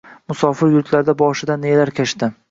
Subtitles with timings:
[0.31, 2.31] Musofir yurtlarda boshidan nelar kechdi